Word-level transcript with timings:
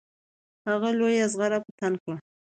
هغه 0.67 0.89
لویه 0.99 1.25
زغره 1.33 1.59
په 1.65 1.71
تن 1.79 1.93
کړه. 2.01 2.15